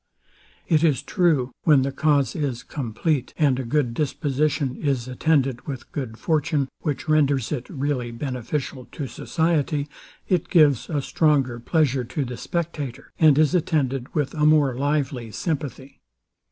It 0.67 0.83
is 0.83 1.03
true, 1.03 1.51
when 1.61 1.83
the 1.83 1.91
cause 1.91 2.35
is 2.35 2.63
compleat, 2.63 3.35
and 3.37 3.59
a 3.59 3.63
good 3.63 3.93
disposition 3.93 4.75
is 4.75 5.07
attended 5.07 5.67
with 5.67 5.91
good 5.91 6.17
fortune, 6.17 6.69
which 6.79 7.07
renders 7.07 7.51
it 7.51 7.69
really 7.69 8.09
beneficial 8.09 8.85
to 8.93 9.05
society, 9.05 9.87
it 10.27 10.49
gives 10.49 10.89
a 10.89 11.03
stronger 11.03 11.59
pleasure 11.59 12.03
to 12.03 12.25
the 12.25 12.35
spectator, 12.35 13.11
and 13.19 13.37
is 13.37 13.53
attended 13.53 14.11
with 14.15 14.33
a 14.33 14.43
more 14.47 14.73
lively 14.73 15.29
sympathy. 15.29 15.99